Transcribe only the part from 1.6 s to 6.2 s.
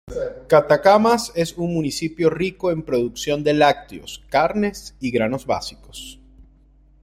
municipio rico en producción de lácteos, carnes y granos básicos.